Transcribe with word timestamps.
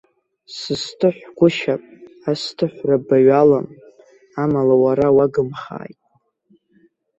Сысҭыҳә 0.57 1.23
гәышьап, 1.37 1.83
асҭыҳәра 2.29 2.97
баҩ 3.05 3.27
алам, 3.41 3.67
амала 4.41 4.75
уара 4.83 5.15
уагымхааит. 5.15 5.99